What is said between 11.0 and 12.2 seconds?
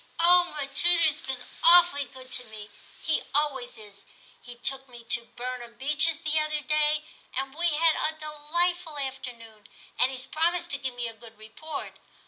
a good report.